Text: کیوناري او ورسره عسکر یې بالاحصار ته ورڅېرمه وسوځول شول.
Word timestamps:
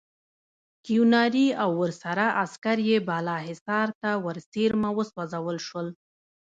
کیوناري 0.85 1.47
او 1.63 1.69
ورسره 1.81 2.25
عسکر 2.43 2.77
یې 2.89 2.97
بالاحصار 3.07 3.87
ته 4.01 4.09
ورڅېرمه 4.25 4.89
وسوځول 4.97 5.57
شول. 5.67 5.87